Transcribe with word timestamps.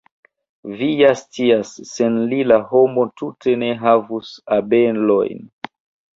Vi 0.77 0.85
ja 1.01 1.11
scias, 1.19 1.73
sen 1.89 2.17
li 2.31 2.39
la 2.53 2.57
homo 2.73 3.05
tute 3.23 3.55
ne 3.67 3.71
havus 3.83 4.35
abelojn. 4.59 5.47